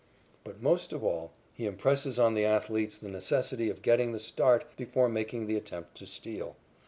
[0.43, 4.75] But most of all he impresses on the athletes the necessity of getting the start
[4.75, 6.55] before making the attempt to steal.